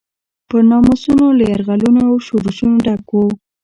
پر 0.49 0.61
ناموسونو 0.71 1.25
له 1.37 1.43
یرغلونو 1.51 2.01
او 2.09 2.15
شورونو 2.25 2.77
ډک 2.85 3.07
و. 3.11 3.17